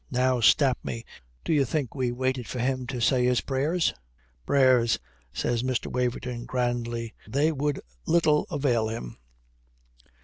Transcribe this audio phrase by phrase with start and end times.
[0.09, 1.05] "Now, stap me,
[1.45, 3.93] do you think we waited for him to say his prayers?"
[4.47, 4.97] "Prayers!"
[5.31, 5.91] says Mr.
[5.91, 9.17] Waverton grandly, "They would little avail him."